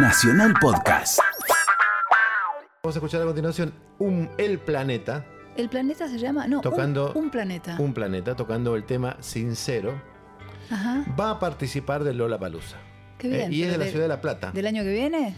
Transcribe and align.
Nacional 0.00 0.54
Podcast. 0.60 1.18
Vamos 2.82 2.96
a 2.96 2.98
escuchar 2.98 3.22
a 3.22 3.24
continuación 3.24 3.72
un, 3.98 4.30
El 4.38 4.58
Planeta, 4.58 5.24
¿El 5.56 5.68
planeta 5.68 6.06
se 6.08 6.18
llama? 6.18 6.46
No, 6.46 6.58
un- 6.58 6.62
Tocando- 6.62 7.12
un, 7.14 7.30
planeta. 7.30 7.76
un 7.80 7.92
planeta, 7.92 8.36
tocando 8.36 8.76
el 8.76 8.84
tema 8.84 9.16
Sincero. 9.20 10.00
Ajá. 10.70 11.04
Va 11.18 11.30
a 11.30 11.38
participar 11.40 12.04
del 12.04 12.18
Lola 12.18 12.38
Palusa. 12.38 12.76
Qué 13.18 13.28
bien. 13.28 13.52
y 13.52 13.62
es 13.64 13.72
de 13.72 13.78
la 13.78 13.84
de- 13.84 13.90
ciudad 13.90 14.04
de 14.04 14.08
La 14.08 14.20
Plata. 14.20 14.52
¿Del 14.52 14.66
año 14.68 14.84
que 14.84 14.92
viene? 14.92 15.34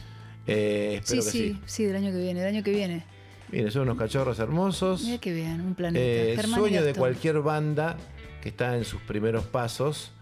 Eh, 0.46 1.00
Sí, 1.04 1.16
espero 1.18 1.22
que 1.24 1.30
sí, 1.30 1.38
sí. 1.54 1.60
sí, 1.64 1.84
del 1.84 1.96
año 1.96 2.10
que 2.10 2.18
viene, 2.18 2.40
del 2.40 2.54
año 2.54 2.62
que 2.62 2.70
viene. 2.72 3.04
Miren, 3.50 3.70
son 3.70 3.82
unos 3.82 3.96
cachorros 3.96 4.38
hermosos. 4.38 5.04
Mira 5.04 5.18
qué 5.18 5.32
bien, 5.32 5.60
un 5.62 5.74
planeta. 5.74 6.04
Eh, 6.04 6.34
el 6.34 6.46
sueño 6.46 6.84
de 6.84 6.94
cualquier 6.94 7.40
banda 7.40 7.96
que 8.42 8.50
está 8.50 8.76
en 8.76 8.84
sus 8.84 9.00
primeros 9.02 9.44
pasos 9.46 10.12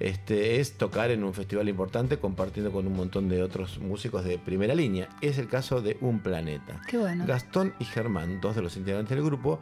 este, 0.00 0.60
es 0.60 0.76
tocar 0.76 1.10
en 1.10 1.24
un 1.24 1.32
festival 1.34 1.68
importante 1.68 2.18
compartiendo 2.18 2.72
con 2.72 2.86
un 2.86 2.94
montón 2.94 3.28
de 3.28 3.42
otros 3.42 3.78
músicos 3.78 4.24
de 4.24 4.38
primera 4.38 4.74
línea. 4.74 5.08
Es 5.20 5.38
el 5.38 5.48
caso 5.48 5.80
de 5.80 5.96
Un 6.00 6.20
Planeta. 6.20 6.80
Qué 6.86 6.98
bueno. 6.98 7.24
Gastón 7.26 7.74
y 7.78 7.84
Germán, 7.84 8.40
dos 8.40 8.56
de 8.56 8.62
los 8.62 8.76
integrantes 8.76 9.16
del 9.16 9.24
grupo, 9.24 9.60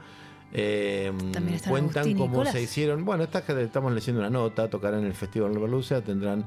eh, 0.56 1.12
cuentan 1.68 2.04
Agustín 2.04 2.08
y 2.10 2.14
cómo 2.14 2.28
Nicolás. 2.34 2.52
se 2.52 2.62
hicieron. 2.62 3.04
Bueno, 3.04 3.24
esta 3.24 3.44
que 3.44 3.60
estamos 3.62 3.92
leyendo 3.92 4.20
una 4.20 4.30
nota, 4.30 4.70
tocarán 4.70 5.00
en 5.00 5.06
el 5.06 5.14
Festival 5.14 5.52
de 5.52 5.58
Merluza, 5.60 6.00
tendrán 6.00 6.46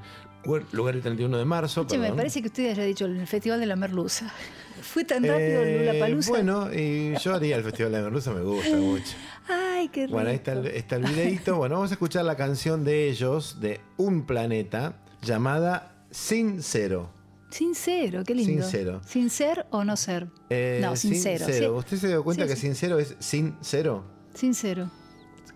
lugar 0.72 0.96
el 0.96 1.02
31 1.02 1.38
de 1.38 1.46
marzo. 1.46 1.86
Che, 1.86 1.98
me 1.98 2.14
parece 2.14 2.42
que 2.42 2.48
usted 2.48 2.72
haya 2.72 2.84
dicho 2.84 3.06
el 3.06 3.28
Festival 3.28 3.60
de 3.60 3.66
la 3.66 3.76
Merluza. 3.76 4.32
Fue 4.82 5.04
tan 5.04 5.24
rápido 5.24 5.62
Eh, 5.64 5.80
Lula 5.80 6.00
Palusa. 6.00 6.30
Bueno, 6.30 6.74
y 6.74 7.16
yo 7.18 7.36
haría 7.36 7.58
el 7.58 7.64
Festival 7.64 7.92
de 7.92 8.02
Merluza, 8.02 8.32
me 8.32 8.42
gusta 8.42 8.76
mucho. 8.78 9.16
Ay, 9.50 9.90
qué 9.90 10.02
rico. 10.06 10.14
Bueno, 10.14 10.30
ahí 10.30 10.36
está 10.36 10.54
el, 10.54 10.66
está 10.68 10.96
el 10.96 11.04
videito. 11.04 11.58
Bueno, 11.58 11.76
vamos 11.76 11.92
a 11.92 11.96
escuchar 11.96 12.24
la 12.26 12.36
canción 12.38 12.84
de 12.86 13.10
ellos, 13.10 13.60
de 13.60 13.82
Un 13.98 14.26
Planeta, 14.26 14.94
llamada 15.22 15.96
Sincero. 16.12 17.10
Sincero, 17.50 18.24
qué 18.26 18.36
lindo. 18.36 18.64
Sincero. 18.64 19.02
¿Sin 19.06 19.30
ser 19.30 19.66
o 19.72 19.84
no 19.84 19.96
ser? 19.96 20.28
Eh, 20.50 20.80
no, 20.82 20.96
sincero. 20.96 21.76
¿Usted 21.78 21.98
se 21.98 22.08
dio 22.10 22.24
cuenta 22.24 22.44
Sí, 22.44 22.50
que 22.50 22.56
sí. 22.56 22.62
sincero 22.68 23.00
es 23.00 23.16
sincero? 23.20 24.04
Sincero. 24.34 24.92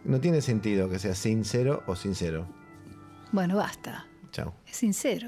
No 0.05 0.19
tiene 0.19 0.41
sentido 0.41 0.89
que 0.89 0.99
sea 0.99 1.13
sincero 1.15 1.83
o 1.87 1.95
sincero. 1.95 2.47
Bueno, 3.31 3.57
basta. 3.57 4.07
Chao. 4.31 4.53
Es 4.67 4.77
sincero. 4.77 5.27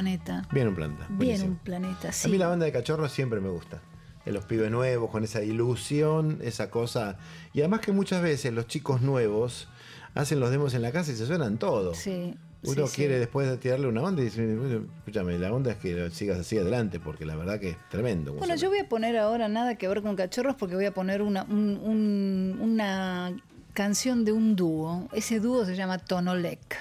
Planeta. 0.00 0.48
Bien 0.52 0.68
Un 0.68 0.74
Planeta. 0.74 1.06
Bien, 1.08 1.16
buenísimo. 1.18 1.50
un 1.52 1.56
planeta, 1.58 2.10
A 2.24 2.28
mí 2.28 2.38
la 2.38 2.46
banda 2.48 2.66
de 2.66 2.72
cachorros 2.72 3.12
siempre 3.12 3.40
me 3.40 3.48
gusta. 3.50 3.80
De 4.24 4.32
los 4.32 4.44
pibes 4.44 4.70
nuevos, 4.70 5.10
con 5.10 5.24
esa 5.24 5.42
ilusión, 5.42 6.38
esa 6.42 6.70
cosa. 6.70 7.16
Y 7.54 7.60
además 7.60 7.80
que 7.80 7.92
muchas 7.92 8.22
veces 8.22 8.52
los 8.52 8.66
chicos 8.66 9.00
nuevos 9.02 9.68
hacen 10.14 10.40
los 10.40 10.50
demos 10.50 10.74
en 10.74 10.82
la 10.82 10.92
casa 10.92 11.12
y 11.12 11.16
se 11.16 11.26
suenan 11.26 11.58
todos. 11.58 11.96
Sí. 11.96 12.34
Uno 12.62 12.86
sí, 12.86 12.90
sí. 12.90 12.96
quiere 12.96 13.18
después 13.18 13.48
de 13.48 13.56
tirarle 13.56 13.86
una 13.86 14.02
onda 14.02 14.20
y 14.20 14.26
dice, 14.26 14.44
"Bueno, 14.54 14.84
escúchame, 14.98 15.38
la 15.38 15.50
onda 15.50 15.70
es 15.70 15.78
que 15.78 16.10
sigas 16.10 16.38
así 16.40 16.58
adelante, 16.58 17.00
porque 17.00 17.24
la 17.24 17.34
verdad 17.34 17.58
que 17.58 17.70
es 17.70 17.76
tremendo. 17.88 18.32
Bueno, 18.32 18.44
suena". 18.48 18.60
yo 18.60 18.68
voy 18.68 18.80
a 18.80 18.88
poner 18.88 19.16
ahora 19.16 19.48
nada 19.48 19.76
que 19.76 19.88
ver 19.88 20.02
con 20.02 20.14
cachorros 20.14 20.56
porque 20.56 20.74
voy 20.74 20.84
a 20.84 20.92
poner 20.92 21.22
una, 21.22 21.44
un- 21.44 21.80
un- 21.82 22.58
una 22.60 23.34
canción 23.72 24.26
de 24.26 24.32
un 24.32 24.56
dúo. 24.56 25.08
Ese 25.14 25.40
dúo 25.40 25.64
se 25.64 25.74
llama 25.74 25.96
Tonolec. 25.96 26.76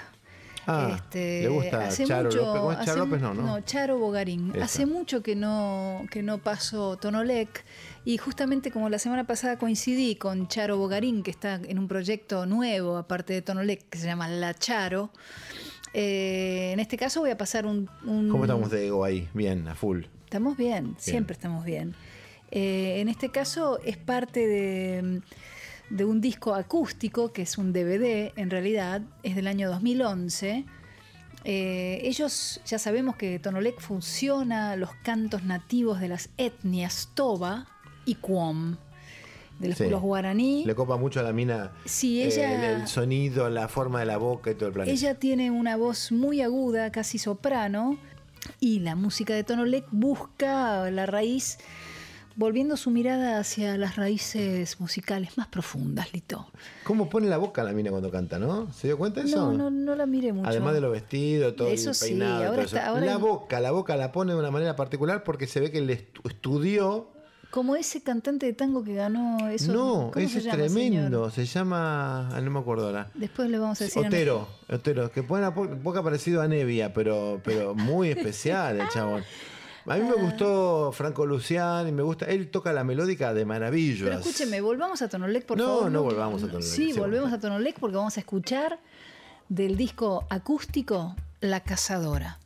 Ah, 0.72 0.94
Este, 0.96 1.42
le 1.44 1.48
gusta 1.50 1.90
Charo 1.90 2.30
López. 2.32 2.42
¿Cómo 2.60 2.72
es? 2.72 2.78
hace 2.78 2.86
Charo 2.86 3.06
López 3.06 3.22
mu- 3.22 3.34
no, 3.34 3.34
¿no? 3.34 3.62
Charo 3.62 3.98
Bogarín. 3.98 4.52
Esa. 4.56 4.66
Hace 4.66 4.86
mucho 4.86 5.22
que 5.24 5.36
no, 5.36 6.06
que 6.12 6.22
no 6.24 6.38
pasó 6.38 6.98
Tonolec 6.98 7.64
y 8.06 8.18
justamente 8.18 8.72
como 8.72 8.90
la 8.90 9.00
semana 9.00 9.26
pasada 9.28 9.58
coincidí 9.58 10.16
con 10.16 10.48
Charo 10.48 10.78
Bogarín, 10.78 11.24
que 11.24 11.32
está 11.32 11.56
en 11.56 11.80
un 11.80 11.88
proyecto 11.88 12.46
nuevo, 12.46 12.98
aparte 12.98 13.34
de 13.34 13.42
Tonolec, 13.42 13.88
que 13.90 13.98
se 13.98 14.06
llama 14.06 14.28
La 14.28 14.54
Charo. 14.54 15.12
eh, 15.94 16.72
en 16.74 16.80
este 16.80 16.98
caso 16.98 17.22
voy 17.22 17.32
a 17.32 17.38
pasar 17.38 17.66
un... 17.66 17.90
un- 18.06 18.30
¿Cómo 18.30 18.44
estamos 18.46 18.70
de 18.70 18.88
ego 18.88 19.04
ahí? 19.04 19.28
Bien, 19.34 19.68
a 19.68 19.76
full. 19.76 20.04
Estamos 20.26 20.56
bien, 20.58 20.96
siempre 21.00 21.34
estamos 21.34 21.66
bien. 21.66 21.96
Eh, 22.52 23.00
en 23.00 23.10
este 23.10 23.30
caso 23.30 23.80
es 23.84 23.98
parte 23.98 24.46
de, 24.48 25.22
de 25.90 26.06
un 26.06 26.22
disco 26.22 26.54
acústico, 26.56 27.32
que 27.34 27.42
es 27.42 27.58
un 27.58 27.74
DVD, 27.74 28.32
en 28.36 28.50
realidad, 28.50 29.02
es 29.24 29.36
del 29.36 29.48
año 29.48 29.70
2011. 29.70 30.66
Eh, 31.46 32.02
ellos, 32.04 32.62
ya 32.66 32.78
sabemos 32.80 33.16
que 33.16 33.40
Tonolec 33.40 33.80
funciona 33.80 34.76
los 34.76 34.94
cantos 35.04 35.44
nativos 35.44 36.00
de 36.00 36.10
las 36.10 36.30
etnias 36.38 37.10
Toba 37.14 37.66
y 38.06 38.16
Cuom, 38.16 38.76
de 39.60 39.70
los, 39.70 39.78
Sí. 39.78 39.90
los 39.90 40.02
guaraní. 40.02 40.64
Le 40.66 40.76
copa 40.76 40.98
mucho 40.98 41.22
a 41.22 41.24
la 41.24 41.32
mina 41.34 41.72
Sí, 41.86 42.22
eh, 42.22 42.28
el, 42.36 42.82
el 42.82 42.88
sonido, 42.88 43.50
la 43.50 43.68
forma 43.68 44.00
de 44.02 44.06
la 44.06 44.18
boca 44.18 44.52
y 44.52 44.56
todo 44.56 44.68
el 44.68 44.74
planeta. 44.74 44.94
Ella 44.94 45.16
tiene 45.16 45.50
una 45.50 45.76
voz 45.78 46.12
muy 46.12 46.42
aguda, 46.42 46.92
casi 46.92 47.18
soprano, 47.18 47.98
y 48.60 48.80
la 48.80 48.96
música 48.96 49.34
de 49.34 49.44
Tonolec 49.44 49.86
busca 49.92 50.90
la 50.92 51.06
raíz, 51.06 51.58
volviendo 52.36 52.78
su 52.78 52.90
mirada 52.92 53.40
hacia 53.40 53.78
las 53.78 53.96
raíces 53.96 54.80
musicales 54.80 55.38
más 55.38 55.48
profundas, 55.48 56.14
Lito. 56.14 56.48
¿Cómo 56.84 57.10
pone 57.10 57.28
la 57.28 57.38
boca 57.38 57.64
la 57.64 57.72
mina 57.74 57.90
cuando 57.90 58.10
canta, 58.12 58.40
no? 58.40 58.72
¿Se 58.74 58.88
dio 58.88 58.98
cuenta 58.98 59.22
de 59.22 59.28
eso? 59.28 59.52
No, 59.52 59.58
no, 59.58 59.70
no 59.70 59.96
la 59.96 60.06
mire 60.06 60.32
mucho. 60.34 60.48
Además 60.50 60.74
de 60.74 60.82
los 60.82 60.92
vestidos, 60.92 61.56
todo 61.56 61.68
Eso 61.68 61.90
el 61.90 61.96
sí, 61.96 62.06
peinado. 62.10 62.36
ahora 62.38 62.50
todo 62.52 62.62
está- 62.62 62.82
eso. 62.82 62.90
ahora 62.90 63.06
la 63.06 63.18
boca, 63.18 63.60
la 63.60 63.72
boca 63.72 63.96
la 63.98 64.12
pone 64.12 64.34
de 64.34 64.40
una 64.40 64.52
manera 64.52 64.76
particular 64.76 65.24
porque 65.24 65.48
se 65.48 65.60
ve 65.60 65.72
que 65.72 65.82
le 65.82 65.98
estu- 66.14 66.30
estudió. 66.30 67.10
Como 67.52 67.76
ese 67.76 68.04
cantante 68.04 68.46
de 68.46 68.54
tango 68.54 68.84
que 68.84 68.94
ganó 68.94 69.50
eso. 69.50 69.74
no, 69.74 70.12
¿cómo 70.14 70.24
ese 70.24 70.34
se 70.34 70.38
es 70.40 70.44
llama, 70.46 70.58
tremendo. 70.60 71.30
señor? 71.32 71.32
Se 71.32 71.46
llama. 71.46 72.30
ah, 72.32 72.42
No 72.42 72.52
me 72.52 72.60
acuerdo 72.60 72.86
ahora. 72.86 73.10
Después 73.16 73.50
le 73.50 73.58
vamos 73.58 73.82
a 73.82 73.86
decir. 73.86 74.04
a 74.04 74.08
Otero, 74.08 74.48
Otero, 74.72 75.12
que 75.12 75.24
pone 75.24 75.48
un 75.48 75.80
poco 75.82 76.04
parecido 76.04 76.44
a 76.44 76.48
Nevia, 76.48 76.94
pero, 76.94 77.42
pero 77.44 77.74
muy 77.74 78.10
especial 78.12 78.80
el 78.80 78.88
chabón. 78.90 79.24
A 79.90 79.96
mí 79.96 80.04
me 80.04 80.12
Ah. 80.12 80.22
gustó 80.24 80.92
Franco 80.92 81.26
Lucián 81.26 81.88
y 81.88 81.92
me 81.92 82.04
gusta. 82.04 82.26
Él 82.26 82.50
toca 82.52 82.72
la 82.74 82.84
melódica 82.84 83.34
de 83.34 83.44
maravillas. 83.46 84.04
Pero 84.04 84.20
escúcheme, 84.20 84.62
volvamos 84.62 85.02
a 85.02 85.10
Tonolec, 85.10 85.46
por 85.46 85.58
No, 85.58 85.66
favor. 85.66 85.92
no 85.92 86.04
volvamos 86.04 86.44
a 86.44 86.48
Tonolec, 86.48 86.68
Sí, 86.68 86.94
sí, 86.94 87.00
volvemos 87.00 87.34
a 87.34 87.40
Tonolec 87.40 87.80
porque 87.80 87.98
vamos 87.98 88.16
a 88.18 88.20
escuchar 88.20 88.80
del 89.50 89.76
disco 89.78 90.26
acústico 90.30 91.16
La 91.42 91.62
Cazadora. 91.62 92.38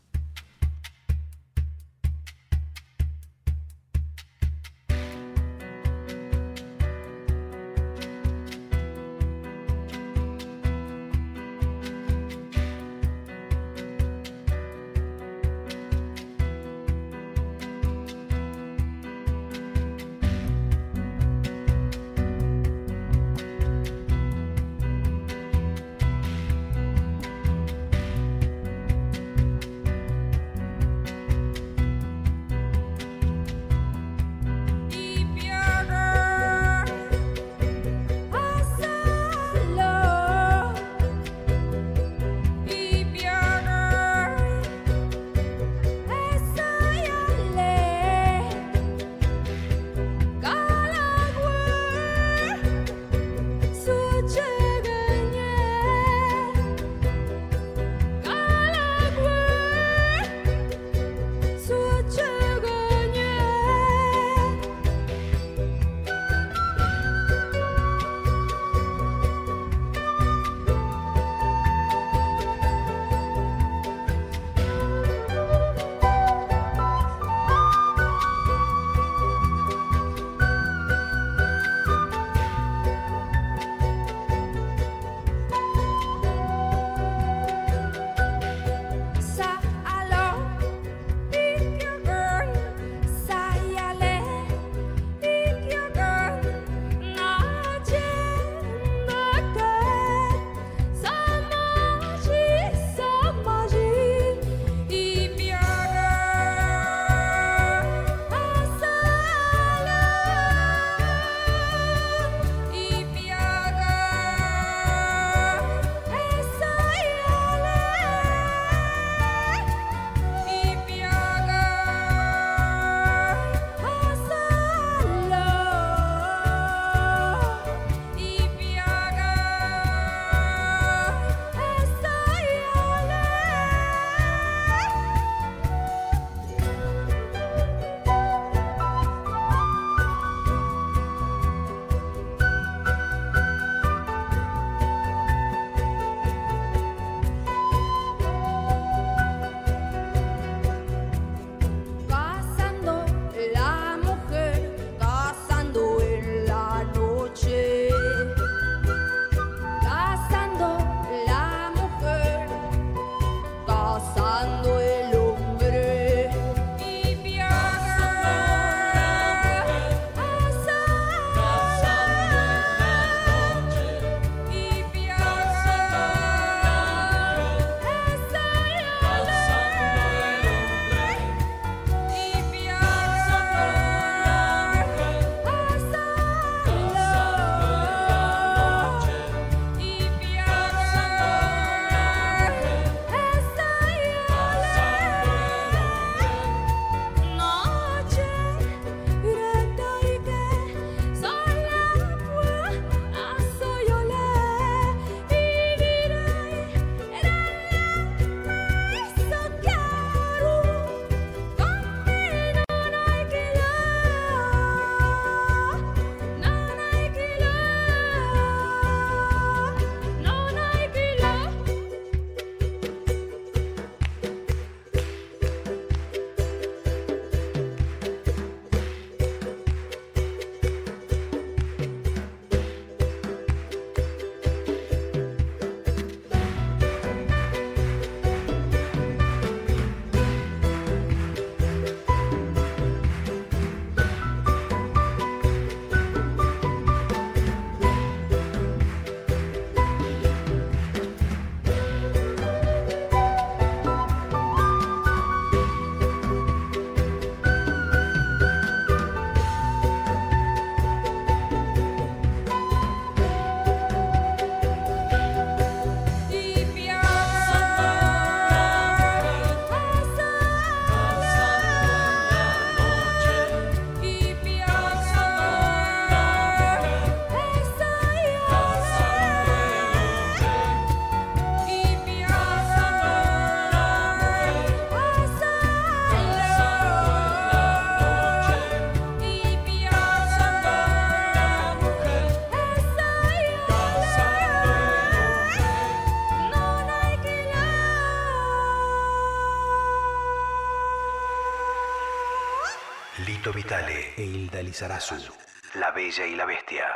La 305.75 305.91
Bella 305.91 306.25
y 306.25 306.35
la 306.35 306.45
Bestia. 306.45 306.87